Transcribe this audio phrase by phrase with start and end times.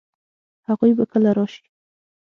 [0.67, 1.63] هغوی به کله راشي؟